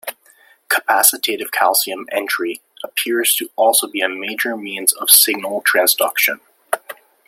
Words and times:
Capacitative 0.67 1.51
calcium 1.51 2.07
entry 2.11 2.59
appears 2.83 3.35
to 3.35 3.51
also 3.55 3.85
be 3.85 4.01
a 4.01 4.09
major 4.09 4.57
means 4.57 4.93
of 4.93 5.11
signal 5.11 5.61
transduction. 5.61 6.39